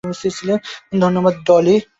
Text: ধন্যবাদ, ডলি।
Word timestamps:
ধন্যবাদ, 0.99 1.35
ডলি। 1.45 1.75